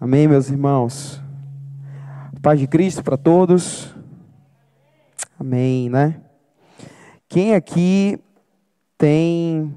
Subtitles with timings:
[0.00, 1.22] Amém, meus irmãos.
[2.42, 3.94] Paz de Cristo para todos.
[5.38, 6.20] Amém, né?
[7.28, 8.18] Quem aqui
[8.98, 9.72] tem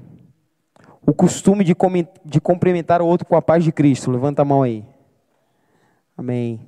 [1.06, 1.76] o costume de,
[2.26, 4.10] de cumprimentar o outro com a paz de Cristo?
[4.10, 4.84] Levanta a mão aí.
[6.18, 6.68] Amém.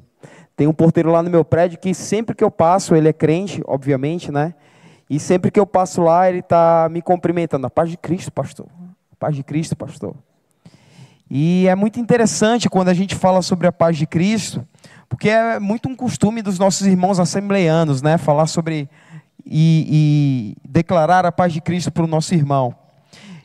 [0.56, 3.64] Tem um porteiro lá no meu prédio que sempre que eu passo, ele é crente,
[3.66, 4.54] obviamente, né?
[5.10, 7.66] E sempre que eu passo lá, ele está me cumprimentando.
[7.66, 8.68] A paz de Cristo, pastor.
[9.12, 10.16] A paz de Cristo, pastor.
[11.30, 14.66] E é muito interessante quando a gente fala sobre a paz de Cristo,
[15.08, 18.18] porque é muito um costume dos nossos irmãos assembleanos, né?
[18.18, 18.90] Falar sobre
[19.46, 22.74] e, e declarar a paz de Cristo para o nosso irmão.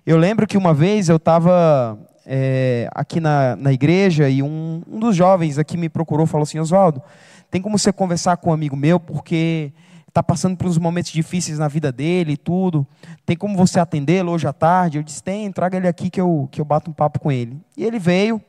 [0.07, 4.99] Eu lembro que uma vez eu estava é, aqui na, na igreja e um, um
[4.99, 7.03] dos jovens aqui me procurou falou assim: Oswaldo,
[7.51, 9.73] tem como você conversar com um amigo meu, porque
[10.15, 12.87] está passando por uns momentos difíceis na vida dele e tudo.
[13.27, 14.99] Tem como você atendê-lo hoje à tarde?
[14.99, 17.61] Eu disse, tem, traga ele aqui que eu, que eu bato um papo com ele.
[17.77, 18.41] E ele veio.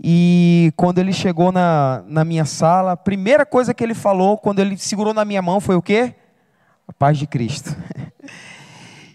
[0.00, 4.60] E quando ele chegou na, na minha sala, a primeira coisa que ele falou, quando
[4.60, 6.14] ele segurou na minha mão, foi o quê?
[6.86, 7.76] A paz de Cristo.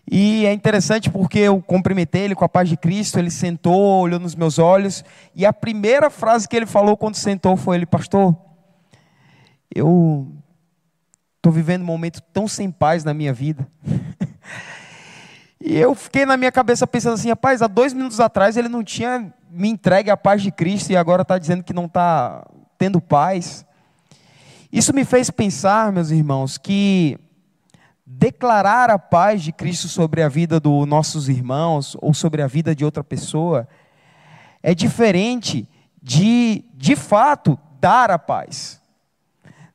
[0.10, 4.18] E é interessante porque eu cumprimentei ele com a paz de Cristo, ele sentou, olhou
[4.18, 5.04] nos meus olhos,
[5.36, 8.34] e a primeira frase que ele falou quando sentou foi ele, pastor,
[9.76, 10.32] eu
[11.38, 13.68] Estou vivendo um momento tão sem paz na minha vida.
[15.62, 18.84] e eu fiquei na minha cabeça pensando assim, rapaz, há dois minutos atrás ele não
[18.84, 22.46] tinha me entregue a paz de Cristo e agora está dizendo que não está
[22.78, 23.66] tendo paz.
[24.72, 27.18] Isso me fez pensar, meus irmãos, que
[28.06, 32.76] declarar a paz de Cristo sobre a vida dos nossos irmãos ou sobre a vida
[32.76, 33.68] de outra pessoa
[34.62, 35.68] é diferente
[36.02, 38.77] de, de fato, dar a paz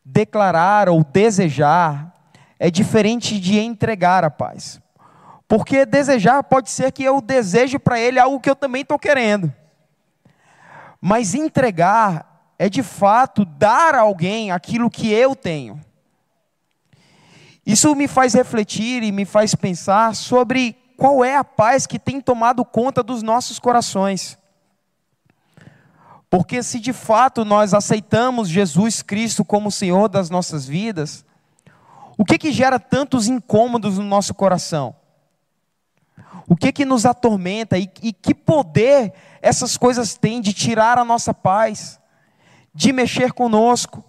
[0.05, 2.12] declarar ou desejar
[2.58, 4.81] é diferente de entregar a paz.
[5.48, 9.53] Porque desejar pode ser que eu deseje para ele algo que eu também estou querendo.
[11.00, 15.80] Mas entregar é de fato dar a alguém aquilo que eu tenho.
[17.67, 22.20] Isso me faz refletir e me faz pensar sobre qual é a paz que tem
[22.20, 24.39] tomado conta dos nossos corações.
[26.33, 31.27] Porque se de fato nós aceitamos Jesus Cristo como Senhor das nossas vidas,
[32.17, 34.97] o que que gera tantos incômodos no nosso coração?
[36.48, 41.05] O que que nos atormenta e, e que poder essas coisas têm de tirar a
[41.05, 42.01] nossa paz,
[42.75, 44.03] de mexer conosco?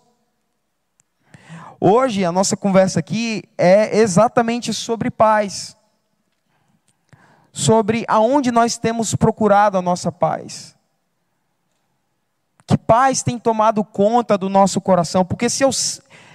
[1.77, 5.75] Hoje a nossa conversa aqui é exatamente sobre paz.
[7.51, 10.72] Sobre aonde nós temos procurado a nossa paz.
[12.65, 15.25] Que paz tem tomado conta do nosso coração?
[15.25, 15.69] Porque se eu,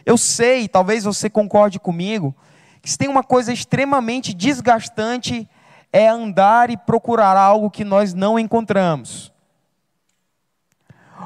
[0.05, 2.35] eu sei, talvez você concorde comigo,
[2.83, 5.49] que se tem uma coisa extremamente desgastante
[5.93, 9.33] é andar e procurar algo que nós não encontramos.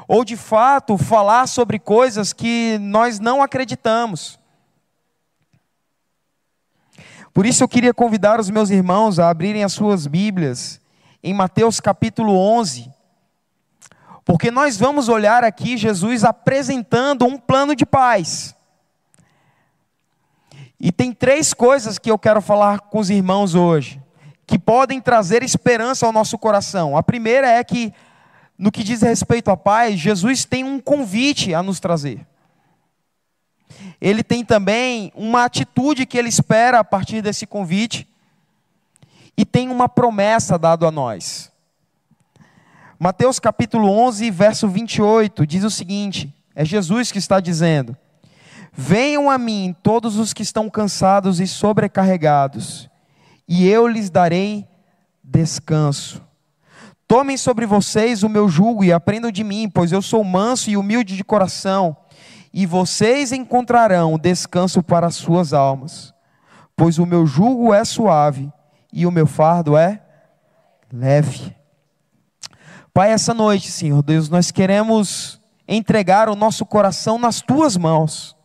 [0.07, 4.39] Ou de fato falar sobre coisas que nós não acreditamos.
[7.33, 10.79] Por isso eu queria convidar os meus irmãos a abrirem as suas Bíblias
[11.23, 12.91] em Mateus capítulo 11.
[14.25, 18.55] Porque nós vamos olhar aqui Jesus apresentando um plano de paz.
[20.79, 24.01] E tem três coisas que eu quero falar com os irmãos hoje,
[24.45, 26.97] que podem trazer esperança ao nosso coração.
[26.97, 27.93] A primeira é que,
[28.57, 32.27] no que diz respeito à paz, Jesus tem um convite a nos trazer.
[34.01, 38.07] Ele tem também uma atitude que ele espera a partir desse convite,
[39.37, 41.52] e tem uma promessa dada a nós.
[43.03, 47.97] Mateus capítulo 11, verso 28, diz o seguinte: é Jesus que está dizendo:
[48.71, 52.89] Venham a mim todos os que estão cansados e sobrecarregados,
[53.45, 54.65] e eu lhes darei
[55.21, 56.21] descanso.
[57.05, 60.77] Tomem sobre vocês o meu jugo e aprendam de mim, pois eu sou manso e
[60.77, 61.97] humilde de coração,
[62.53, 66.13] e vocês encontrarão descanso para as suas almas.
[66.73, 68.49] Pois o meu jugo é suave
[68.93, 70.01] e o meu fardo é
[70.89, 71.53] leve.
[72.93, 78.35] Pai, essa noite, Senhor Deus, nós queremos entregar o nosso coração nas tuas mãos,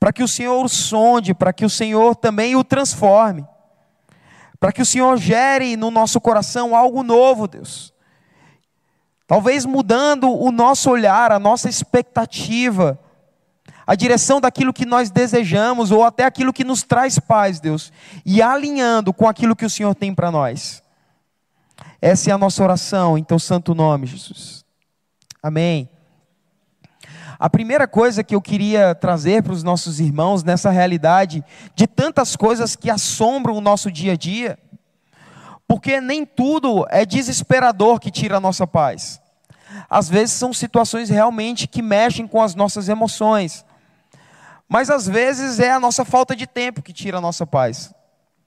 [0.00, 3.44] para que o Senhor o sonde, para que o Senhor também o transforme,
[4.58, 7.92] para que o Senhor gere no nosso coração algo novo, Deus.
[9.26, 12.98] Talvez mudando o nosso olhar, a nossa expectativa,
[13.86, 17.92] a direção daquilo que nós desejamos, ou até aquilo que nos traz paz, Deus,
[18.24, 20.85] e alinhando com aquilo que o Senhor tem para nós.
[22.06, 24.64] Essa é a nossa oração teu santo nome, Jesus.
[25.42, 25.90] Amém.
[27.36, 31.44] A primeira coisa que eu queria trazer para os nossos irmãos nessa realidade
[31.74, 34.56] de tantas coisas que assombram o nosso dia a dia,
[35.66, 39.20] porque nem tudo é desesperador que tira a nossa paz.
[39.90, 43.64] às vezes são situações realmente que mexem com as nossas emoções.
[44.68, 47.92] Mas às vezes é a nossa falta de tempo que tira a nossa paz.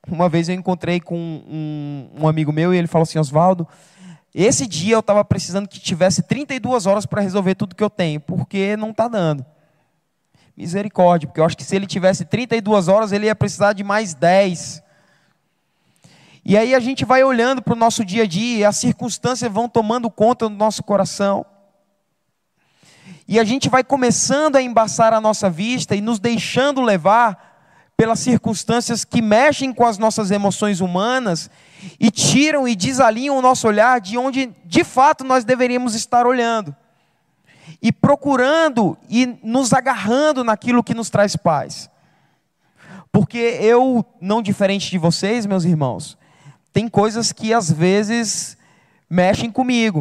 [0.08, 3.68] Uma vez eu encontrei com um, um amigo meu e ele falou assim: Oswaldo,
[4.34, 8.20] esse dia eu estava precisando que tivesse 32 horas para resolver tudo que eu tenho,
[8.20, 9.46] porque não está dando.
[10.56, 14.14] Misericórdia, porque eu acho que se ele tivesse 32 horas, ele ia precisar de mais
[14.14, 14.84] 10.
[16.46, 19.52] E aí a gente vai olhando para o nosso dia a dia, e as circunstâncias
[19.52, 21.46] vão tomando conta do nosso coração.
[23.28, 27.49] E a gente vai começando a embaçar a nossa vista e nos deixando levar
[28.00, 31.50] pelas circunstâncias que mexem com as nossas emoções humanas
[32.00, 36.74] e tiram e desalinham o nosso olhar de onde de fato nós deveríamos estar olhando
[37.82, 41.90] e procurando e nos agarrando naquilo que nos traz paz.
[43.12, 46.18] Porque eu, não diferente de vocês, meus irmãos,
[46.72, 48.58] tem coisas que às vezes
[49.10, 50.00] mexem comigo.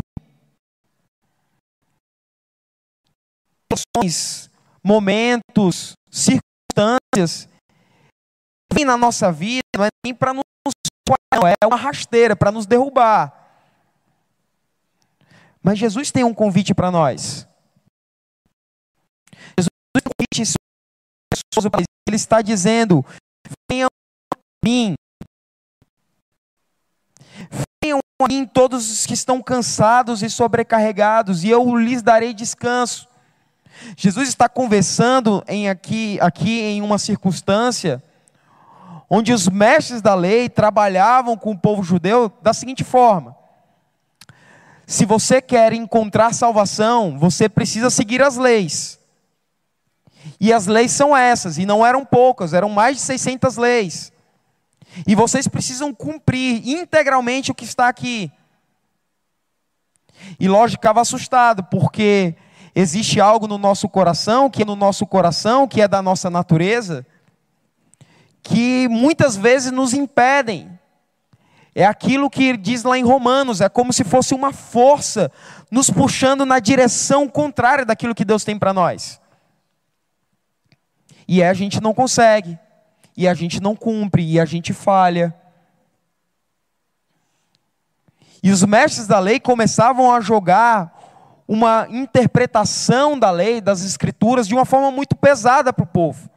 [4.85, 7.49] Momentos, circunstâncias
[8.73, 10.43] vêm na nossa vida, não é nem para nos
[11.61, 13.33] é uma rasteira para nos derrubar.
[15.63, 17.47] Mas Jesus tem um convite para nós.
[22.09, 23.05] ele está dizendo:
[23.71, 23.89] venham
[24.33, 24.95] a mim.
[27.83, 33.09] Venham a mim todos os que estão cansados e sobrecarregados, e eu lhes darei descanso.
[33.97, 38.03] Jesus está conversando em aqui, aqui em uma circunstância
[39.09, 43.37] onde os mestres da lei trabalhavam com o povo judeu da seguinte forma:
[44.87, 48.99] se você quer encontrar salvação, você precisa seguir as leis.
[50.41, 54.13] E as leis são essas, e não eram poucas, eram mais de 600 leis.
[55.07, 58.31] E vocês precisam cumprir integralmente o que está aqui.
[60.39, 62.35] E lógico, ficava assustado, porque
[62.75, 67.07] existe algo no nosso coração, que é no nosso coração, que é da nossa natureza,
[68.49, 70.79] que muitas vezes nos impedem.
[71.75, 75.31] É aquilo que diz lá em Romanos, é como se fosse uma força
[75.71, 79.21] nos puxando na direção contrária daquilo que Deus tem para nós.
[81.29, 82.59] E a gente não consegue,
[83.15, 85.35] e a gente não cumpre, e a gente falha.
[88.43, 90.97] E os mestres da lei começavam a jogar
[91.47, 96.31] uma interpretação da lei, das escrituras, de uma forma muito pesada para o povo.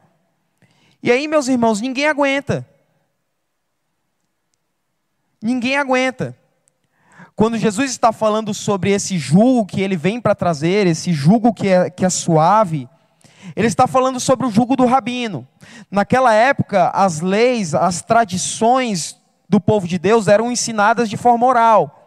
[1.02, 2.66] E aí, meus irmãos, ninguém aguenta.
[5.42, 6.36] Ninguém aguenta.
[7.34, 11.66] Quando Jesus está falando sobre esse jugo que ele vem para trazer, esse jugo que
[11.66, 12.88] é, que é suave,
[13.56, 15.46] ele está falando sobre o jugo do rabino.
[15.90, 19.16] Naquela época, as leis, as tradições
[19.48, 21.98] do povo de Deus eram ensinadas de forma oral.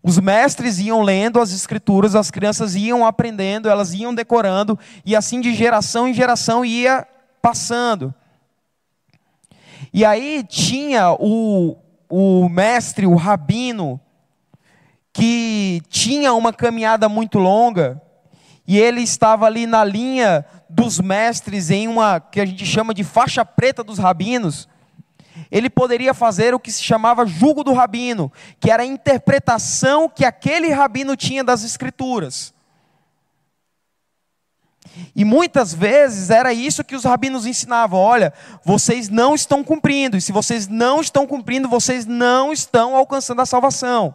[0.00, 5.40] Os mestres iam lendo as escrituras, as crianças iam aprendendo, elas iam decorando, e assim
[5.40, 7.04] de geração em geração ia
[7.46, 8.12] passando.
[9.94, 11.76] E aí tinha o,
[12.10, 14.00] o mestre, o rabino,
[15.12, 18.02] que tinha uma caminhada muito longa,
[18.66, 23.04] e ele estava ali na linha dos mestres, em uma que a gente chama de
[23.04, 24.68] faixa preta dos rabinos.
[25.48, 30.24] Ele poderia fazer o que se chamava jugo do rabino, que era a interpretação que
[30.24, 32.52] aquele rabino tinha das escrituras.
[35.14, 38.32] E muitas vezes era isso que os rabinos ensinavam: olha,
[38.64, 43.46] vocês não estão cumprindo, e se vocês não estão cumprindo, vocês não estão alcançando a
[43.46, 44.14] salvação.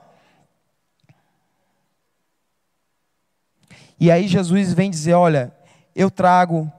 [4.00, 5.54] E aí Jesus vem dizer: olha,
[5.96, 6.72] eu trago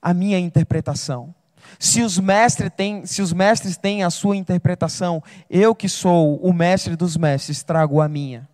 [0.00, 1.34] a minha interpretação.
[1.78, 6.52] Se os mestres têm, se os mestres têm a sua interpretação, eu que sou o
[6.52, 8.48] mestre dos mestres trago a minha.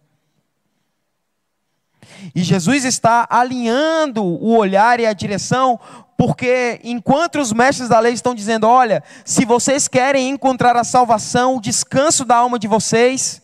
[2.35, 5.79] E Jesus está alinhando o olhar e a direção,
[6.17, 11.57] porque enquanto os mestres da lei estão dizendo: olha, se vocês querem encontrar a salvação,
[11.57, 13.43] o descanso da alma de vocês,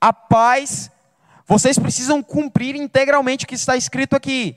[0.00, 0.90] a paz,
[1.46, 4.56] vocês precisam cumprir integralmente o que está escrito aqui.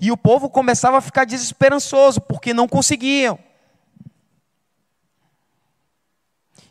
[0.00, 3.38] E o povo começava a ficar desesperançoso, porque não conseguiam.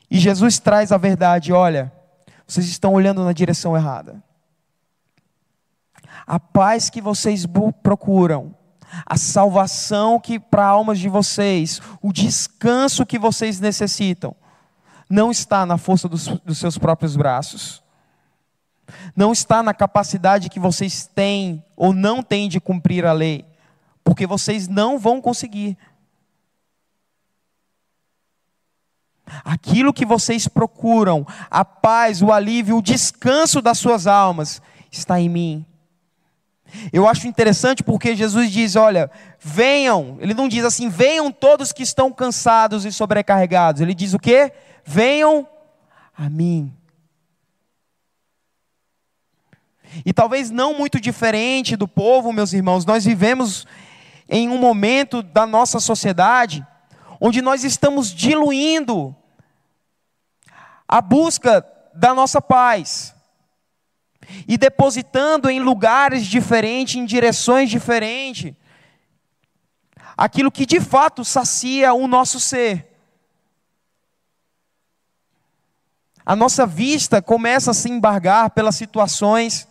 [0.09, 1.91] E Jesus traz a verdade: olha,
[2.45, 4.26] vocês estão olhando na direção errada
[6.27, 7.45] a paz que vocês
[7.81, 8.53] procuram,
[9.05, 14.35] a salvação que para almas de vocês, o descanso que vocês necessitam,
[15.09, 17.81] não está na força dos, dos seus próprios braços,
[19.15, 23.45] não está na capacidade que vocês têm ou não têm de cumprir a lei,
[24.03, 25.77] porque vocês não vão conseguir.
[29.43, 35.29] aquilo que vocês procuram, a paz, o alívio, o descanso das suas almas, está em
[35.29, 35.65] mim.
[36.91, 39.09] Eu acho interessante porque Jesus diz: olha,
[39.39, 43.81] venham, ele não diz assim, venham todos que estão cansados e sobrecarregados.
[43.81, 44.51] Ele diz o quê?
[44.83, 45.47] Venham
[46.17, 46.73] a mim.
[50.05, 53.65] E talvez não muito diferente do povo, meus irmãos, nós vivemos
[54.29, 56.65] em um momento da nossa sociedade
[57.19, 59.15] onde nós estamos diluindo
[60.87, 63.15] a busca da nossa paz
[64.47, 68.53] e depositando em lugares diferentes, em direções diferentes,
[70.17, 72.87] aquilo que de fato sacia o nosso ser.
[76.25, 79.67] A nossa vista começa a se embargar pelas situações,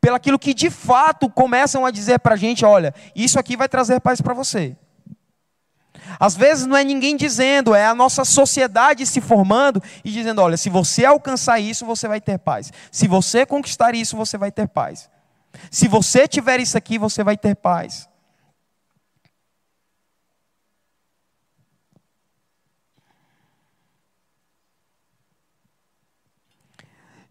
[0.00, 3.68] pelo aquilo que de fato começam a dizer para a gente: olha, isso aqui vai
[3.68, 4.76] trazer paz para você.
[6.18, 10.56] Às vezes não é ninguém dizendo, é a nossa sociedade se formando e dizendo: olha,
[10.56, 12.72] se você alcançar isso, você vai ter paz.
[12.90, 15.10] Se você conquistar isso, você vai ter paz.
[15.70, 18.08] Se você tiver isso aqui, você vai ter paz.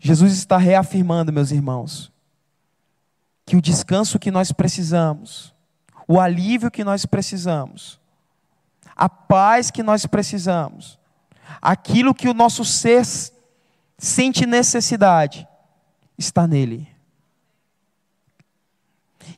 [0.05, 2.11] Jesus está reafirmando, meus irmãos,
[3.43, 5.51] que o descanso que nós precisamos,
[6.07, 7.99] o alívio que nós precisamos,
[8.95, 10.97] a paz que nós precisamos,
[11.61, 13.05] aquilo que o nosso ser
[13.97, 15.47] sente necessidade,
[16.17, 16.87] está nele.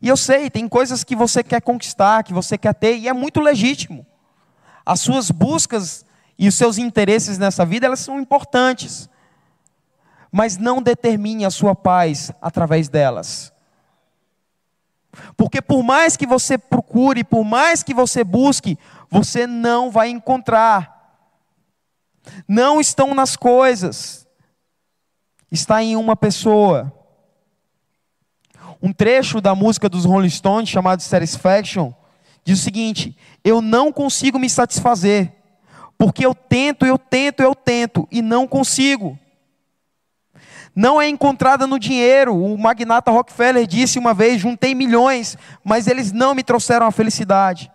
[0.02, 3.14] E eu sei, tem coisas que você quer conquistar, que você quer ter, e é
[3.14, 4.06] muito legítimo.
[4.86, 6.06] As suas buscas
[6.38, 9.10] e os seus interesses nessa vida, elas são importantes.
[10.32, 13.52] Mas não determine a sua paz através delas.
[15.36, 18.78] Porque por mais que você procure, por mais que você busque,
[19.10, 20.98] você não vai encontrar.
[22.48, 24.28] Não estão nas coisas,
[25.52, 26.94] está em uma pessoa.
[28.82, 31.94] Um trecho da música dos Rolling Stones, chamado Satisfaction,
[32.44, 35.34] diz o seguinte: Eu não consigo me satisfazer,
[35.98, 39.18] porque eu tento, eu tento, eu tento, e não consigo.
[40.78, 42.38] Não é encontrada no dinheiro.
[42.38, 47.72] O magnata Rockefeller disse uma vez: juntei milhões, mas eles não me trouxeram a felicidade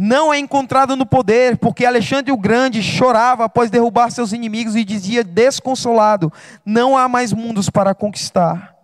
[0.00, 4.84] não é encontrado no poder, porque Alexandre o Grande chorava após derrubar seus inimigos e
[4.84, 6.32] dizia desconsolado:
[6.64, 8.76] não há mais mundos para conquistar.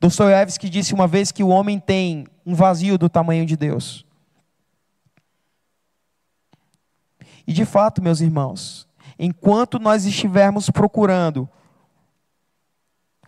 [0.00, 4.06] Dostoiévski disse uma vez que o homem tem um vazio do tamanho de Deus.
[7.46, 8.88] E de fato, meus irmãos,
[9.18, 11.46] enquanto nós estivermos procurando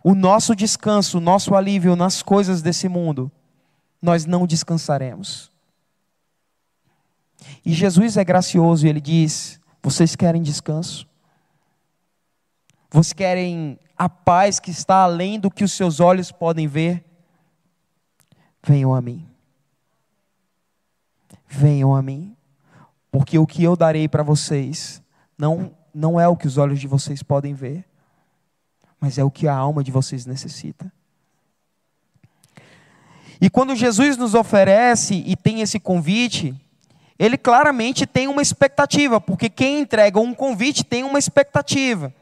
[0.03, 3.31] o nosso descanso, o nosso alívio nas coisas desse mundo,
[4.01, 5.49] nós não descansaremos.
[7.65, 11.07] E Jesus é gracioso e ele diz: Vocês querem descanso?
[12.91, 17.03] Vocês querem a paz que está além do que os seus olhos podem ver?
[18.61, 19.27] Venham a mim.
[21.47, 22.35] Venham a mim.
[23.11, 25.01] Porque o que eu darei para vocês
[25.37, 27.85] não, não é o que os olhos de vocês podem ver,
[29.03, 30.89] mas é o que a alma de vocês necessita.
[33.41, 36.55] E quando Jesus nos oferece e tem esse convite,
[37.19, 42.15] ele claramente tem uma expectativa, porque quem entrega um convite tem uma expectativa.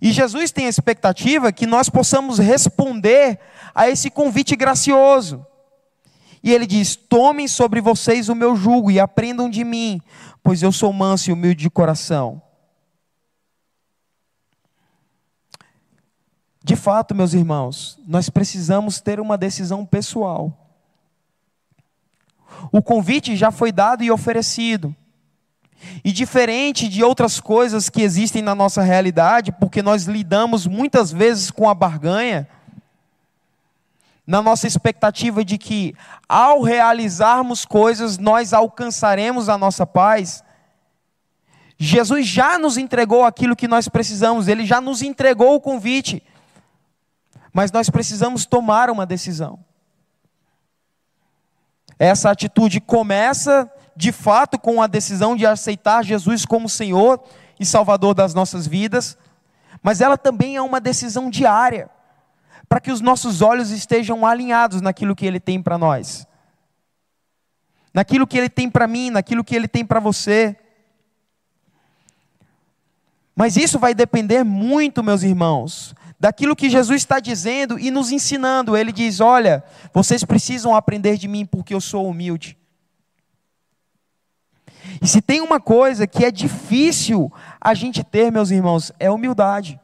[0.00, 3.40] E Jesus tem a expectativa que nós possamos responder
[3.74, 5.44] a esse convite gracioso.
[6.44, 10.00] E ele diz: Tomem sobre vocês o meu jugo e aprendam de mim,
[10.44, 12.40] pois eu sou manso e humilde de coração.
[16.64, 20.56] De fato, meus irmãos, nós precisamos ter uma decisão pessoal.
[22.70, 24.94] O convite já foi dado e oferecido.
[26.04, 31.50] E diferente de outras coisas que existem na nossa realidade, porque nós lidamos muitas vezes
[31.50, 32.46] com a barganha,
[34.24, 35.96] na nossa expectativa de que,
[36.28, 40.44] ao realizarmos coisas, nós alcançaremos a nossa paz.
[41.76, 46.22] Jesus já nos entregou aquilo que nós precisamos, ele já nos entregou o convite,
[47.52, 49.58] mas nós precisamos tomar uma decisão.
[51.98, 57.22] Essa atitude começa, de fato, com a decisão de aceitar Jesus como Senhor
[57.60, 59.18] e Salvador das nossas vidas,
[59.82, 61.90] mas ela também é uma decisão diária,
[62.68, 66.26] para que os nossos olhos estejam alinhados naquilo que Ele tem para nós,
[67.92, 70.56] naquilo que Ele tem para mim, naquilo que Ele tem para você.
[73.36, 78.76] Mas isso vai depender muito, meus irmãos, daquilo que Jesus está dizendo e nos ensinando.
[78.76, 82.56] Ele diz: Olha, vocês precisam aprender de mim porque eu sou humilde.
[85.02, 89.80] E se tem uma coisa que é difícil a gente ter, meus irmãos, é humildade.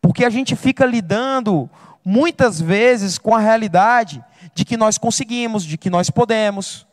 [0.00, 1.68] Porque a gente fica lidando
[2.04, 4.24] muitas vezes com a realidade
[4.54, 6.86] de que nós conseguimos, de que nós podemos,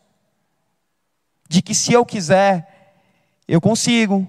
[1.47, 2.97] de que se eu quiser,
[3.47, 4.27] eu consigo.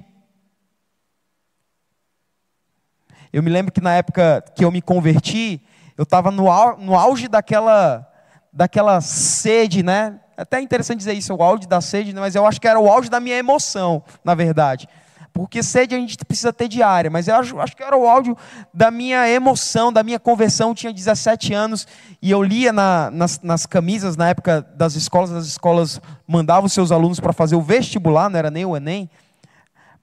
[3.33, 5.63] Eu me lembro que na época que eu me converti,
[5.97, 8.07] eu estava no, auge daquela,
[8.53, 10.21] daquela sede, né?
[10.37, 12.91] Até é interessante dizer isso, o auge da sede, mas eu acho que era o
[12.91, 14.89] auge da minha emoção, na verdade.
[15.37, 18.35] Porque sede a gente precisa ter diária, mas eu acho, acho que era o áudio
[18.73, 20.71] da minha emoção, da minha conversão.
[20.71, 21.87] Eu tinha 17 anos
[22.23, 26.91] e eu lia na, nas, nas, camisas, na época das escolas, as escolas mandavam seus
[26.91, 29.11] alunos para fazer o vestibular, não era nem o Enem.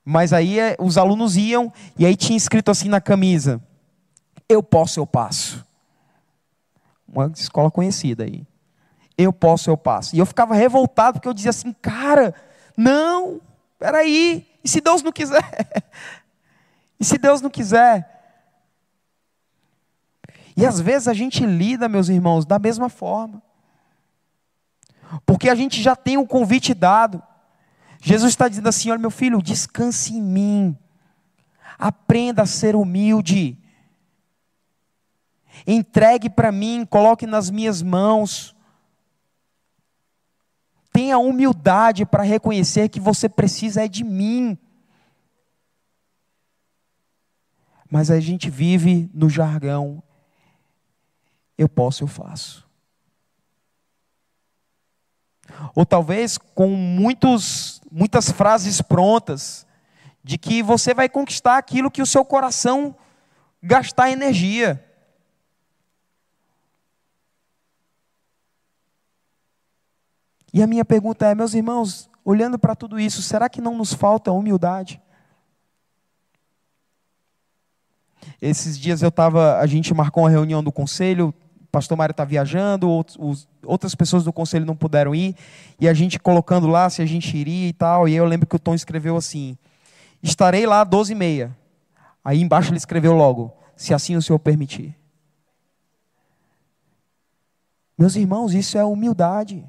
[0.06, 3.62] Mas aí é, os alunos iam e aí tinha escrito assim na camisa:
[4.48, 5.66] Eu posso, eu passo.
[7.08, 8.46] Uma escola conhecida aí.
[9.18, 10.16] Eu posso, eu passo.
[10.16, 12.34] E eu ficava revoltado porque eu dizia assim: Cara,
[12.76, 13.40] não,
[13.80, 15.84] peraí e se Deus não quiser?
[17.00, 18.10] e se Deus não quiser?
[20.56, 23.42] E às vezes a gente lida, meus irmãos, da mesma forma.
[25.26, 27.22] Porque a gente já tem o convite dado.
[28.06, 30.78] Jesus está dizendo assim: olha, meu filho, descanse em mim.
[31.80, 33.58] Aprenda a ser humilde.
[35.66, 38.54] Entregue para mim, coloque nas minhas mãos.
[40.92, 44.58] Tenha humildade para reconhecer que você precisa é de mim.
[47.90, 50.04] Mas a gente vive no jargão.
[51.58, 52.68] Eu posso, eu faço.
[55.74, 59.68] Ou talvez com muitos, muitas frases prontas
[60.24, 62.96] de que você vai conquistar aquilo que o seu coração
[63.62, 64.84] gastar energia.
[70.52, 73.94] E a minha pergunta é, meus irmãos, olhando para tudo isso, será que não nos
[73.94, 75.00] falta humildade?
[78.42, 81.32] Esses dias eu estava, a gente marcou uma reunião do conselho,
[81.74, 85.36] pastor Mário está viajando, outros, outras pessoas do conselho não puderam ir,
[85.80, 88.56] e a gente colocando lá se a gente iria e tal, e eu lembro que
[88.56, 89.58] o Tom escreveu assim,
[90.22, 91.58] estarei lá às 12 e meia.
[92.24, 94.96] Aí embaixo ele escreveu logo, se assim o Senhor permitir.
[97.98, 99.68] Meus irmãos, isso é humildade.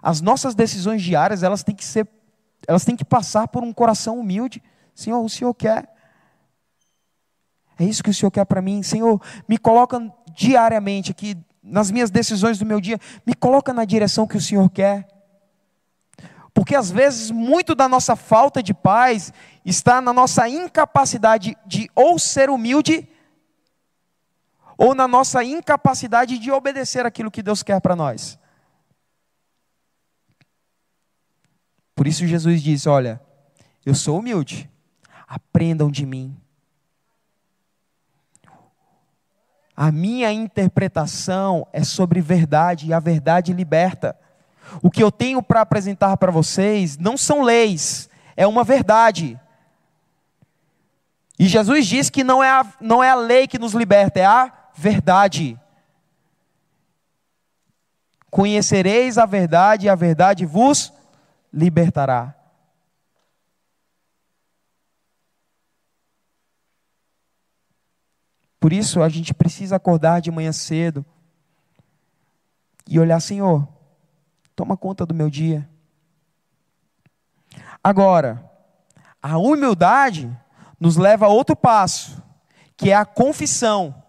[0.00, 2.06] As nossas decisões diárias, elas têm que ser,
[2.68, 4.62] elas têm que passar por um coração humilde.
[4.94, 5.95] Senhor, o Senhor quer.
[7.78, 8.82] É isso que o Senhor quer para mim.
[8.82, 10.00] Senhor, me coloca
[10.34, 14.70] diariamente aqui nas minhas decisões do meu dia, me coloca na direção que o Senhor
[14.70, 15.08] quer.
[16.54, 19.32] Porque às vezes muito da nossa falta de paz
[19.64, 23.06] está na nossa incapacidade de ou ser humilde
[24.78, 28.38] ou na nossa incapacidade de obedecer aquilo que Deus quer para nós.
[31.94, 33.20] Por isso Jesus disse: Olha,
[33.84, 34.70] eu sou humilde,
[35.26, 36.36] aprendam de mim.
[39.76, 44.18] A minha interpretação é sobre verdade e a verdade liberta.
[44.82, 49.38] O que eu tenho para apresentar para vocês não são leis, é uma verdade.
[51.38, 54.24] E Jesus diz que não é, a, não é a lei que nos liberta, é
[54.24, 55.58] a verdade.
[58.30, 60.92] Conhecereis a verdade e a verdade vos
[61.52, 62.34] libertará.
[68.66, 71.06] Por isso a gente precisa acordar de manhã cedo
[72.84, 73.68] e olhar, Senhor,
[74.56, 75.70] toma conta do meu dia.
[77.80, 78.44] Agora,
[79.22, 80.36] a humildade
[80.80, 82.20] nos leva a outro passo,
[82.76, 84.02] que é a confissão.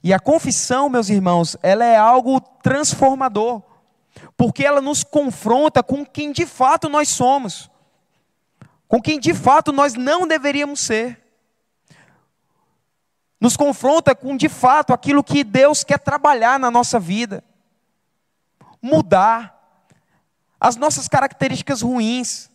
[0.00, 3.64] E a confissão, meus irmãos, ela é algo transformador
[4.36, 7.68] porque ela nos confronta com quem de fato nós somos,
[8.86, 11.27] com quem de fato nós não deveríamos ser.
[13.40, 17.44] Nos confronta com de fato aquilo que Deus quer trabalhar na nossa vida,
[18.82, 19.58] mudar
[20.60, 22.50] as nossas características ruins.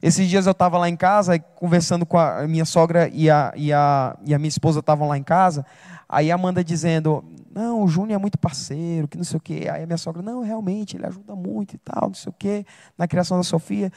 [0.00, 3.72] Esses dias eu estava lá em casa, conversando com a minha sogra e a, e
[3.72, 5.66] a, e a minha esposa estavam lá em casa.
[6.08, 9.68] Aí a Amanda dizendo: Não, o Júnior é muito parceiro, que não sei o quê.
[9.70, 12.64] Aí a minha sogra: Não, realmente, ele ajuda muito e tal, não sei o quê,
[12.96, 13.92] na criação da Sofia.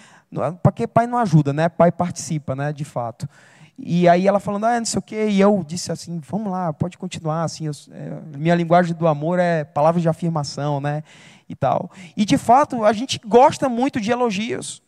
[0.64, 1.70] Porque pai não ajuda, né?
[1.70, 2.74] Pai participa, né?
[2.74, 3.30] De fato.
[3.78, 6.72] E aí ela falando, ah, não sei o quê, e eu disse assim, vamos lá,
[6.72, 11.04] pode continuar, assim, eu, é, minha linguagem do amor é palavras de afirmação, né,
[11.50, 11.90] e tal.
[12.16, 14.84] E de fato, a gente gosta muito de elogios,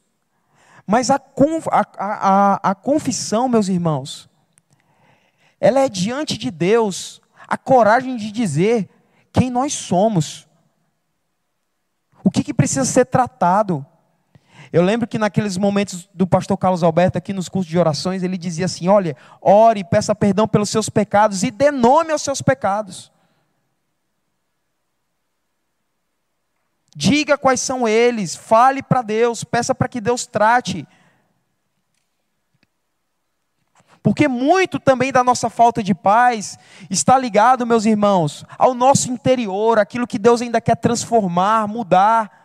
[0.85, 1.19] mas a,
[1.71, 4.29] a, a, a confissão, meus irmãos,
[5.59, 8.89] ela é diante de Deus a coragem de dizer
[9.31, 10.47] quem nós somos.
[12.23, 13.85] O que, que precisa ser tratado?
[14.73, 18.39] Eu lembro que naqueles momentos do pastor Carlos Alberto, aqui nos cursos de orações, ele
[18.39, 23.11] dizia assim: olha, ore, peça perdão pelos seus pecados e dê nome aos seus pecados.
[26.95, 30.87] Diga quais são eles, fale para Deus, peça para que Deus trate.
[34.01, 36.57] Porque muito também da nossa falta de paz
[36.89, 42.42] está ligado, meus irmãos, ao nosso interior, aquilo que Deus ainda quer transformar, mudar.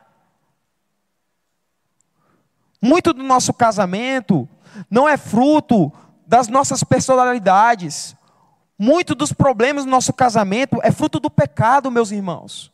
[2.81, 4.49] Muito do nosso casamento
[4.91, 5.93] não é fruto
[6.27, 8.17] das nossas personalidades.
[8.79, 12.73] Muito dos problemas do nosso casamento é fruto do pecado, meus irmãos.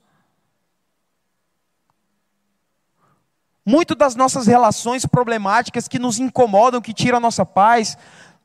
[3.65, 7.97] Muito das nossas relações problemáticas que nos incomodam, que tiram a nossa paz,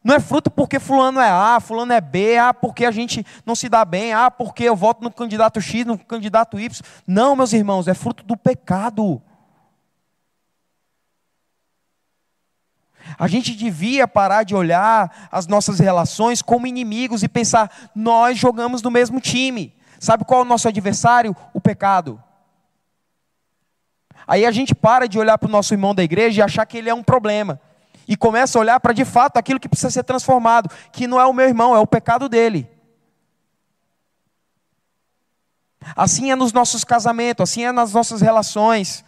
[0.01, 3.53] não é fruto porque fulano é A, fulano é B, ah, porque a gente não
[3.53, 6.81] se dá bem, ah, porque eu voto no candidato X, no candidato Y.
[7.05, 9.21] Não, meus irmãos, é fruto do pecado.
[13.17, 18.81] A gente devia parar de olhar as nossas relações como inimigos e pensar, nós jogamos
[18.81, 19.75] no mesmo time.
[19.99, 21.35] Sabe qual é o nosso adversário?
[21.53, 22.21] O pecado.
[24.27, 26.77] Aí a gente para de olhar para o nosso irmão da igreja e achar que
[26.77, 27.59] ele é um problema.
[28.07, 31.25] E começa a olhar para de fato aquilo que precisa ser transformado, que não é
[31.25, 32.69] o meu irmão, é o pecado dele.
[35.95, 39.03] Assim é nos nossos casamentos, assim é nas nossas relações.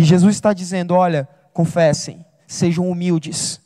[0.00, 3.60] E Jesus está dizendo: olha, confessem, sejam humildes,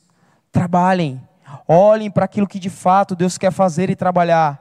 [0.50, 1.22] trabalhem,
[1.68, 4.60] olhem para aquilo que de fato Deus quer fazer e trabalhar.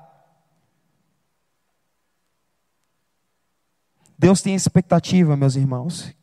[4.15, 6.15] Deus tem expectativa, meus irmãos,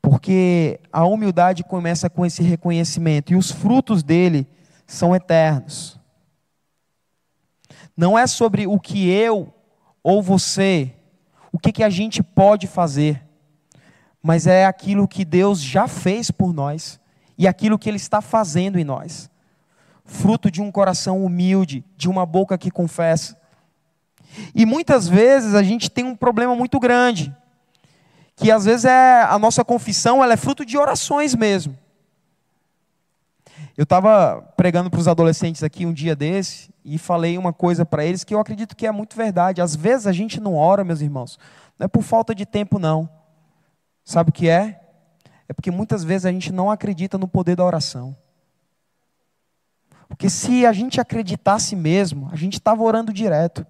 [0.00, 4.48] porque a humildade começa com esse reconhecimento e os frutos dele
[4.86, 6.00] são eternos.
[7.94, 9.52] Não é sobre o que eu
[10.02, 10.94] ou você,
[11.52, 13.30] o que, que a gente pode fazer
[14.22, 17.00] mas é aquilo que Deus já fez por nós
[17.36, 19.28] e aquilo que Ele está fazendo em nós.
[20.04, 23.36] Fruto de um coração humilde, de uma boca que confessa.
[24.54, 27.34] E muitas vezes a gente tem um problema muito grande,
[28.36, 31.76] que às vezes é a nossa confissão, ela é fruto de orações mesmo.
[33.76, 38.04] Eu estava pregando para os adolescentes aqui um dia desse e falei uma coisa para
[38.04, 39.60] eles que eu acredito que é muito verdade.
[39.60, 41.38] Às vezes a gente não ora, meus irmãos,
[41.78, 43.08] não é por falta de tempo, não
[44.04, 44.80] Sabe o que é?
[45.48, 48.16] É porque muitas vezes a gente não acredita no poder da oração.
[50.08, 53.66] Porque se a gente acreditasse mesmo, a gente estava orando direto.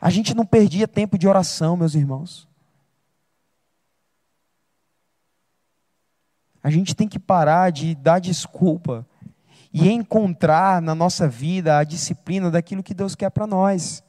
[0.00, 2.48] A gente não perdia tempo de oração, meus irmãos.
[6.62, 9.06] A gente tem que parar de dar desculpa
[9.72, 14.02] e encontrar na nossa vida a disciplina daquilo que Deus quer para nós.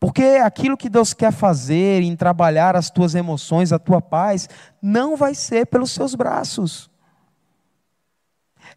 [0.00, 4.48] Porque aquilo que Deus quer fazer em trabalhar as tuas emoções, a tua paz,
[4.80, 6.90] não vai ser pelos seus braços.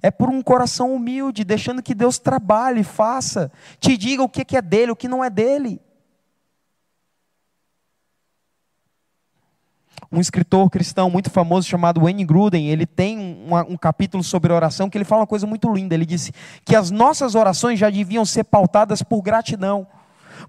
[0.02, 4.62] É por um coração humilde, deixando que Deus trabalhe, faça, te diga o que é
[4.62, 5.80] dele, o que não é dele.
[10.12, 14.90] Um escritor cristão muito famoso chamado Wayne Gruden, ele tem um, um capítulo sobre oração
[14.90, 15.96] que ele fala uma coisa muito linda.
[15.96, 16.34] Ele disse
[16.66, 19.88] que as nossas orações já deviam ser pautadas por gratidão.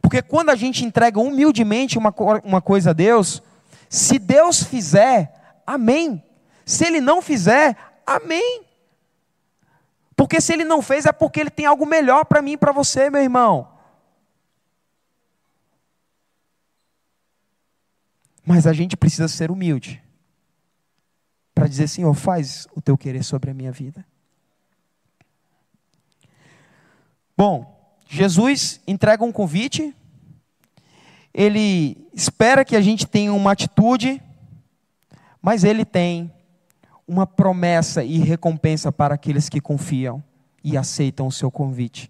[0.01, 3.43] Porque quando a gente entrega humildemente uma, uma coisa a Deus,
[3.89, 6.23] se Deus fizer, amém.
[6.65, 7.77] Se Ele não fizer,
[8.07, 8.65] amém.
[10.17, 12.73] Porque se Ele não fez, é porque Ele tem algo melhor para mim e para
[12.73, 13.69] você, meu irmão.
[18.47, 20.03] Mas a gente precisa ser humilde
[21.55, 24.05] para dizer: Senhor, faz o teu querer sobre a minha vida.
[27.37, 27.74] Bom,
[28.15, 29.93] Jesus entrega um convite,
[31.35, 34.23] ele espera que a gente tenha uma atitude,
[35.43, 36.33] mas ele tem
[37.09, 40.23] uma promessa e recompensa para aqueles que confiam
[40.63, 42.09] e aceitam o seu convite.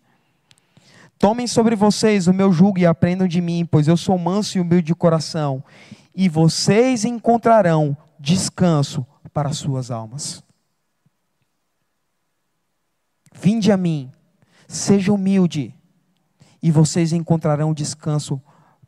[1.18, 4.60] Tomem sobre vocês o meu jugo e aprendam de mim, pois eu sou manso e
[4.60, 5.64] humilde de coração,
[6.14, 10.44] e vocês encontrarão descanso para as suas almas.
[13.32, 14.12] Vinde a mim,
[14.68, 15.74] seja humilde
[16.64, 18.40] e vocês encontrarão descanso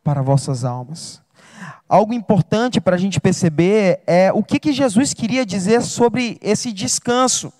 [0.02, 1.20] para vossas almas.
[1.86, 6.72] Algo importante para a gente perceber é o que, que Jesus queria dizer sobre esse
[6.72, 7.52] descanso.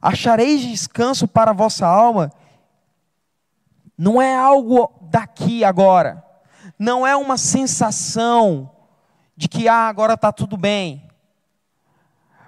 [0.00, 2.30] Achareis descanso para a vossa alma,
[3.98, 6.24] não é algo daqui agora,
[6.78, 8.70] não é uma sensação
[9.36, 11.02] de que ah, agora está tudo bem,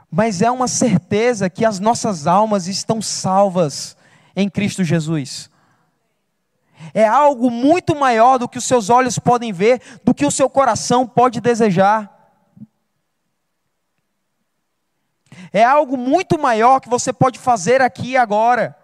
[0.09, 3.97] mas é uma certeza que as nossas almas estão salvas
[4.37, 5.51] em Cristo Jesus.
[6.95, 10.49] É algo muito maior do que os seus olhos podem ver, do que o seu
[10.49, 12.15] coração pode desejar.
[15.53, 18.77] É algo muito maior que você pode fazer aqui e agora.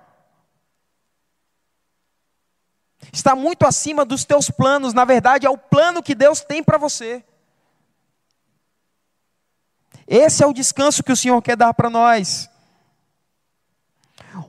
[3.13, 6.79] Está muito acima dos teus planos, na verdade, é o plano que Deus tem para
[6.79, 7.25] você.
[10.07, 12.51] Esse é o descanso que o Senhor quer dar para nós.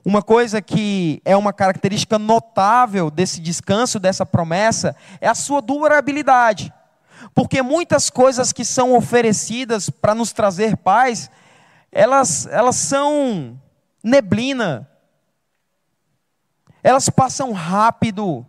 [0.04, 6.72] Uma coisa que é uma característica notável desse descanso, dessa promessa, é a sua durabilidade.
[7.34, 11.30] Porque muitas coisas que são oferecidas para nos trazer paz,
[11.92, 13.60] elas, elas são
[14.02, 14.88] neblina,
[16.82, 18.46] elas passam rápido,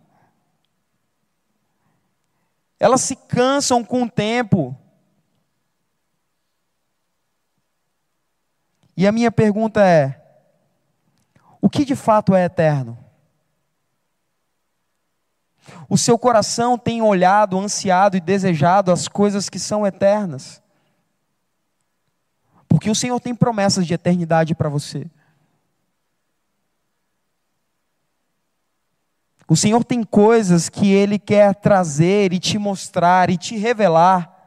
[2.78, 4.76] elas se cansam com o tempo.
[8.96, 10.17] E a minha pergunta é:
[11.60, 12.98] o que de fato é eterno?
[15.88, 20.62] O seu coração tem olhado, ansiado e desejado as coisas que são eternas?
[22.68, 25.06] Porque o Senhor tem promessas de eternidade para você.
[29.48, 34.37] O Senhor tem coisas que Ele quer trazer e te mostrar e te revelar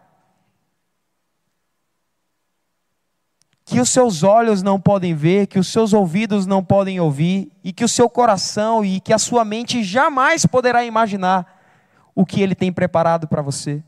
[3.72, 7.72] que os seus olhos não podem ver, que os seus ouvidos não podem ouvir, e
[7.72, 11.62] que o seu coração e que a sua mente jamais poderá imaginar
[12.14, 13.82] o que ele tem preparado para você.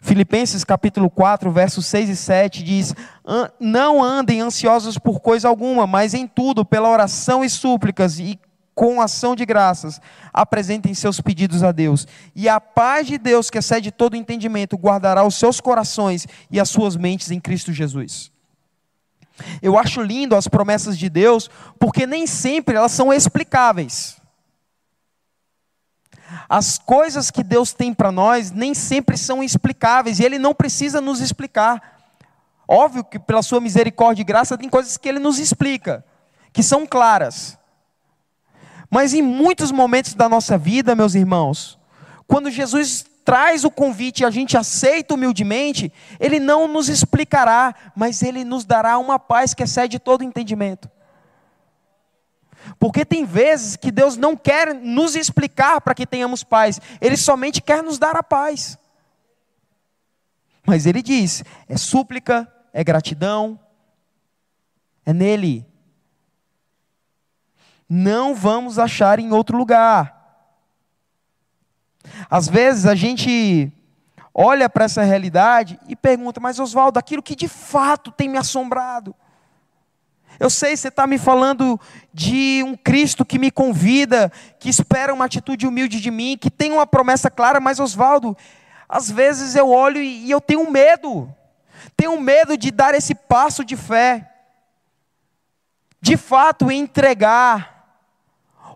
[0.00, 2.94] Filipenses capítulo 4, versos 6 e 7 diz:
[3.60, 8.40] Não andem ansiosos por coisa alguma, mas em tudo, pela oração e súplicas e
[8.74, 10.00] com ação de graças,
[10.32, 12.06] apresentem seus pedidos a Deus.
[12.34, 16.68] E a paz de Deus, que excede todo entendimento, guardará os seus corações e as
[16.70, 18.30] suas mentes em Cristo Jesus.
[19.62, 24.16] Eu acho lindo as promessas de Deus, porque nem sempre elas são explicáveis.
[26.48, 31.00] As coisas que Deus tem para nós nem sempre são explicáveis, e Ele não precisa
[31.00, 31.98] nos explicar.
[32.66, 36.04] Óbvio que, pela Sua misericórdia e graça, tem coisas que Ele nos explica,
[36.52, 37.58] que são claras.
[38.90, 41.78] Mas em muitos momentos da nossa vida, meus irmãos,
[42.26, 48.22] quando Jesus traz o convite e a gente aceita humildemente, Ele não nos explicará, mas
[48.22, 50.90] Ele nos dará uma paz que excede todo entendimento.
[52.78, 57.62] Porque tem vezes que Deus não quer nos explicar para que tenhamos paz, Ele somente
[57.62, 58.76] quer nos dar a paz.
[60.66, 63.58] Mas Ele diz: é súplica, é gratidão,
[65.06, 65.69] é nele
[67.92, 70.16] não vamos achar em outro lugar.
[72.30, 73.72] Às vezes a gente
[74.32, 79.12] olha para essa realidade e pergunta, mas Oswaldo, aquilo que de fato tem me assombrado.
[80.38, 81.78] Eu sei, você está me falando
[82.14, 86.72] de um Cristo que me convida, que espera uma atitude humilde de mim, que tem
[86.72, 88.36] uma promessa clara, mas Oswaldo,
[88.88, 91.28] às vezes eu olho e eu tenho medo,
[91.96, 94.30] tenho medo de dar esse passo de fé,
[96.00, 97.79] de fato entregar,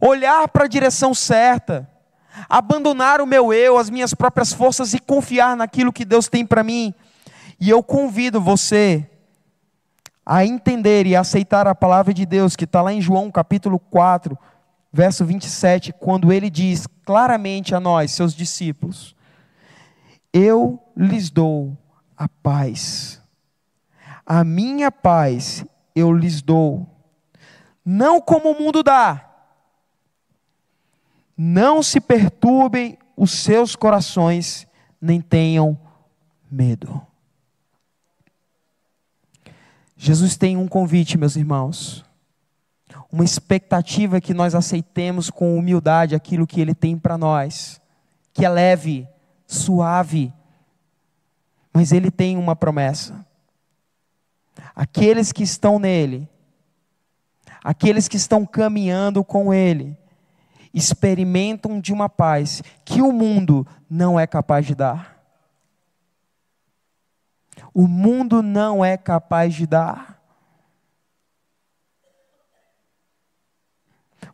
[0.06, 1.88] olhar para a direção certa,
[2.48, 6.62] abandonar o meu eu, as minhas próprias forças e confiar naquilo que Deus tem para
[6.62, 6.92] mim.
[7.58, 9.08] E eu convido você
[10.26, 14.36] a entender e aceitar a palavra de Deus, que está lá em João capítulo 4,
[14.92, 19.14] verso 27, quando ele diz claramente a nós, seus discípulos:
[20.32, 21.76] Eu lhes dou
[22.16, 23.20] a paz,
[24.26, 25.64] a minha paz
[25.94, 26.86] eu lhes dou,
[27.84, 29.33] não como o mundo dá,
[31.36, 34.66] não se perturbem os seus corações,
[35.00, 35.78] nem tenham
[36.50, 37.04] medo.
[39.96, 42.04] Jesus tem um convite, meus irmãos,
[43.10, 47.80] uma expectativa que nós aceitemos com humildade aquilo que Ele tem para nós,
[48.32, 49.08] que é leve,
[49.46, 50.32] suave,
[51.72, 53.24] mas Ele tem uma promessa.
[54.74, 56.28] Aqueles que estão nele,
[57.62, 59.96] aqueles que estão caminhando com Ele,
[60.74, 65.14] experimentam de uma paz que o mundo não é capaz de dar.
[67.72, 70.20] O mundo não é capaz de dar.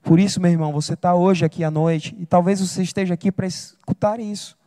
[0.02, 3.30] Por isso, meu irmão, você está hoje aqui à noite e talvez você esteja aqui
[3.30, 4.58] para escutar isso.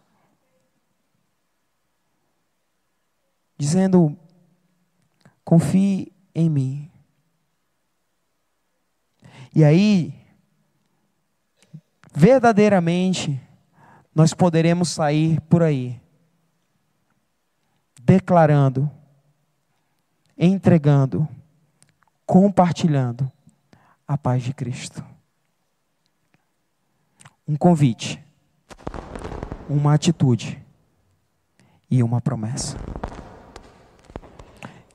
[3.57, 4.17] Dizendo:
[5.43, 6.91] confie em mim.
[9.55, 10.22] E aí,
[12.15, 13.41] verdadeiramente
[14.13, 15.99] nós poderemos sair por aí
[18.03, 18.89] declarando,
[20.37, 21.27] entregando,
[22.25, 23.31] compartilhando
[24.07, 25.03] a paz de Cristo.
[27.47, 28.21] Um convite,
[29.69, 30.61] uma atitude
[31.89, 32.77] e uma promessa.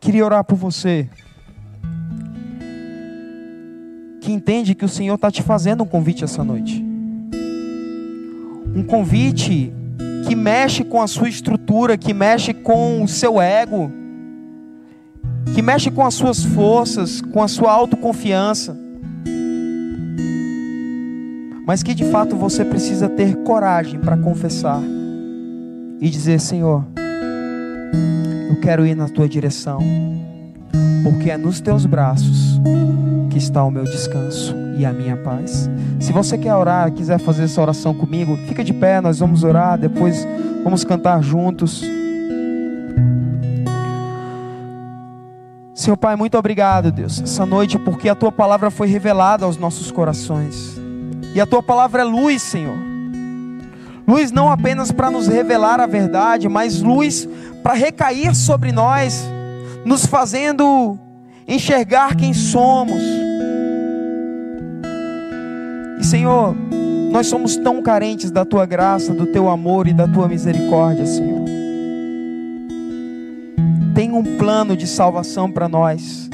[0.01, 1.11] Queria orar por você
[4.21, 6.88] que entende que o Senhor está te fazendo um convite essa noite.
[8.75, 9.73] Um convite
[10.27, 13.91] que mexe com a sua estrutura, que mexe com o seu ego,
[15.55, 18.77] que mexe com as suas forças, com a sua autoconfiança.
[21.67, 24.81] Mas que de fato você precisa ter coragem para confessar
[26.01, 26.85] e dizer: Senhor,
[28.51, 29.81] eu quero ir na tua direção,
[31.03, 32.59] porque é nos teus braços
[33.39, 35.71] está o meu descanso e a minha paz.
[35.99, 39.79] Se você quer orar, quiser fazer essa oração comigo, fica de pé, nós vamos orar,
[39.79, 40.27] depois
[40.63, 41.83] vamos cantar juntos.
[45.73, 49.91] Senhor Pai, muito obrigado, Deus, essa noite, porque a tua palavra foi revelada aos nossos
[49.91, 50.77] corações.
[51.35, 52.77] E a tua palavra é luz, Senhor.
[54.07, 57.29] Luz não apenas para nos revelar a verdade, mas luz
[57.63, 59.25] para recair sobre nós,
[59.85, 60.99] nos fazendo
[61.47, 63.18] enxergar quem somos.
[66.09, 66.57] Senhor,
[67.13, 71.45] nós somos tão carentes da tua graça, do teu amor e da tua misericórdia, Senhor.
[73.95, 76.31] Tem um plano de salvação para nós.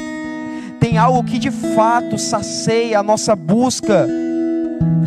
[0.79, 4.07] Tem algo que de fato sacia a nossa busca,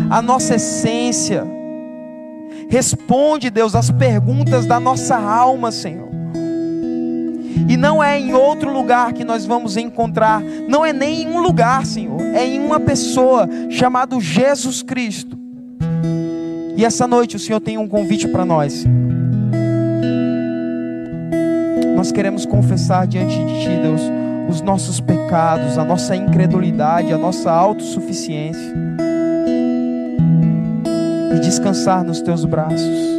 [0.10, 1.45] a nossa essência.
[2.69, 6.07] Responde, Deus, as perguntas da nossa alma, Senhor.
[7.67, 11.39] E não é em outro lugar que nós vamos encontrar, não é nem em um
[11.39, 15.38] lugar, Senhor, é em uma pessoa chamado Jesus Cristo.
[16.76, 18.86] E essa noite o Senhor tem um convite para nós.
[21.96, 24.02] Nós queremos confessar diante de Ti, Deus,
[24.48, 28.72] os nossos pecados, a nossa incredulidade, a nossa autossuficiência.
[31.36, 33.17] E descansar nos Teus braços.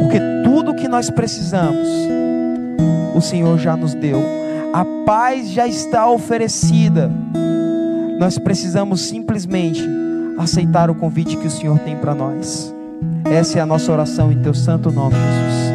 [0.00, 1.86] Porque tudo que nós precisamos,
[3.16, 4.22] o Senhor já nos deu.
[4.72, 7.10] A paz já está oferecida.
[8.18, 9.82] Nós precisamos simplesmente
[10.38, 12.74] aceitar o convite que o Senhor tem para nós.
[13.24, 15.65] Essa é a nossa oração em teu santo nome, Jesus.